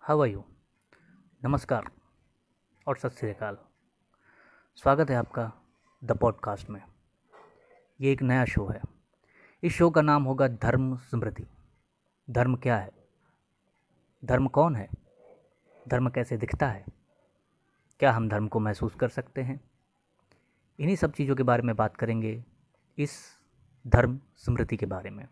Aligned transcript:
How 0.00 0.20
are 0.20 0.28
you? 0.28 0.44
नमस्कार 1.44 1.90
और 2.86 2.96
सत 2.96 3.10
श्री 3.10 3.30
अकाल। 3.30 3.58
स्वागत 4.76 5.10
है 5.10 5.16
आपका 5.16 5.52
द 6.04 6.12
पॉडकास्ट 6.12 6.70
में। 6.70 6.82
ये 8.00 8.12
एक 8.12 8.22
नया 8.22 8.44
शो 8.44 8.66
है। 8.66 8.80
इस 9.62 9.72
शो 9.72 9.90
का 9.90 10.02
नाम 10.02 10.24
होगा 10.24 10.48
धर्म 10.48 10.96
स्मृति। 10.96 11.44
धर्म 12.30 12.56
क्या 12.56 12.78
है? 12.78 12.90
धर्म 14.24 14.48
कौन 14.48 14.76
है? 14.76 14.88
धर्म 15.88 16.10
कैसे 16.10 16.36
दिखता 16.36 16.68
है? 16.68 16.84
क्या 17.98 18.12
हम 18.12 18.28
धर्म 18.28 18.48
को 18.48 18.60
महसूस 18.60 18.94
कर 18.94 19.08
सकते 19.08 19.42
हैं? 19.42 19.70
इन्हीं 20.80 20.96
सब 20.96 21.12
चीज़ों 21.12 21.36
के 21.36 21.42
बारे 21.42 21.62
में 21.62 21.76
बात 21.76 21.96
करेंगे 21.96 22.44
इस 22.98 23.36
धर्म 23.86 24.20
स्मृति 24.36 24.76
के 24.76 24.86
बारे 24.86 25.10
में। 25.10 25.28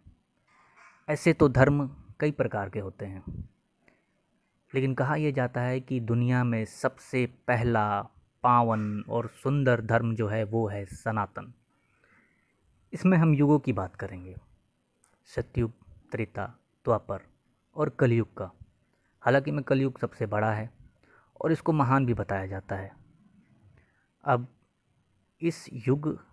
ऐसे 1.09 1.33
तो 1.33 1.49
धर्म 1.49 2.05
कई 2.21 2.31
प्रकार 2.31 2.71
के 2.71 2.79
होते 2.79 3.07
हैं। 3.07 3.54
लेकिन 4.75 4.95
कहा 4.95 5.17
यह 5.17 5.31
जाता 5.31 5.61
है 5.61 5.81
कि 5.81 6.01
दुनिया 6.01 6.45
में 6.45 6.65
सबसे 6.65 7.27
पहला 7.27 8.03
पावन 8.43 9.05
और 9.09 9.29
सुंदर 9.29 9.81
धर्म 9.81 10.15
जो 10.15 10.29
है 10.29 10.45
वो 10.45 10.69
है 10.69 10.87
सनातन। 10.87 11.53
इसमें 12.93 13.19
हम 13.19 13.35
युगों 13.35 13.59
की 13.59 13.73
बात 13.73 13.97
करेंगे। 13.97 14.37
सत्युग, 15.25 15.73
त्रेता, 16.13 16.47
द्वापर 16.85 17.21
और 17.75 17.89
कलयुग 17.89 18.37
का। 18.37 18.51
हालाँकि 19.21 19.51
में 19.51 19.65
कलयुग 19.65 19.99
सबसे 19.99 20.27
बड़ा 20.27 20.53
है 20.53 20.71
और 21.41 21.53
इसको 21.53 21.73
महान 21.73 22.07
भी 22.07 22.15
बताया 22.15 22.47
जाता 22.47 22.77
है। 22.77 22.93
अब 24.25 24.49
इस 25.41 25.71
युग, 25.73 26.25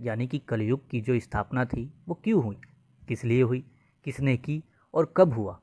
यानी 0.00 0.26
कि 0.26 0.38
कलयुग 0.38 0.90
की 0.90 1.00
जो 1.00 1.18
स्थापना 1.20 1.64
थी, 1.64 1.92
वो 2.08 2.14
क्यों 2.14 2.44
हुई? 2.44 2.60
किस 3.08 3.24
लिए 3.24 3.42
हुई? 3.42 3.64
किसने 4.04 4.36
की? 4.36 4.64
और 4.94 5.14
कब 5.16 5.32
हुआ? 5.32 5.60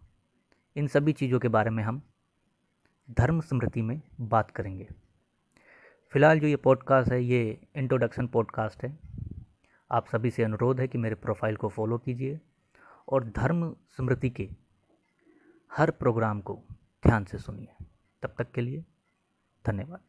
इन 0.76 0.88
सभी 0.88 1.14
चीज़ों 1.14 1.40
के 1.40 1.48
बारे 1.48 1.70
में 1.70 1.84
हम 1.84 2.02
धर्म 3.12 3.42
स्मृति 3.42 3.82
में 3.82 4.02
बात 4.22 4.52
करेंगे। 4.52 4.88
फ़िलहाल 6.10 6.40
जो 6.40 6.48
ये 6.48 6.56
पॉडकास्ट 6.56 7.12
है, 7.12 7.24
ये 7.24 7.68
इंट्रोडक्शन 7.76 8.28
पॉडकास्ट 8.28 8.84
है। 8.84 9.00
आप 9.92 10.08
सभी 10.08 10.32
से 10.32 10.44
अनुरोध 10.44 10.80
है 10.80 10.88
कि 10.88 10.98
मेरे 10.98 11.16
प्रोफ़ाइल 11.16 11.56
को 11.56 11.70
फॉलो 11.70 11.98
कीजिए 11.98 12.40
और 13.10 13.26
धर्म 13.26 13.76
स्मृति 13.98 14.30
के 14.30 14.50
हर 15.78 15.92
प्रोग्राम 15.92 16.42
को 16.42 16.64
ध्यान 17.08 17.26
से 17.26 17.38
सुनिए। 17.38 17.86
तब 18.22 18.36
तक 18.38 18.52
के 18.52 18.62
लिए 18.62 18.86
धन्यवाद। 19.68 20.00